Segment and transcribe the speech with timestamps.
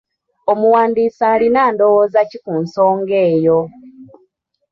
[0.51, 3.59] Omuwandiisi alina ndowooza ki ku nsonga eyo?